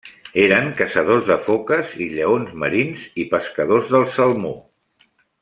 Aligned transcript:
Eren 0.43 0.69
caçadors 0.77 1.27
de 1.27 1.37
foques 1.49 1.91
i 2.05 2.07
lleons 2.15 2.57
marins 2.65 3.05
i 3.25 3.27
pescadors 3.35 3.93
del 3.93 4.09
salmó. 4.17 4.57